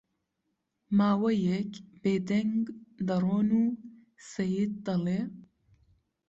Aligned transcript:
ماوەیەک 0.97 1.71
بێ 2.01 2.13
دەنگ 2.29 2.63
دەڕۆن 3.07 3.49
و 3.59 3.63
سەید 4.31 4.73
دەڵێ: 4.85 5.21